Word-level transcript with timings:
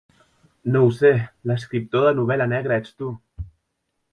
No 0.75 0.79
ho 0.85 0.87
sé, 0.99 1.11
l'escriptor 1.51 2.07
de 2.07 2.15
novel·la 2.21 2.51
negra 2.55 2.81
ets 2.85 2.99
tu. 3.03 3.13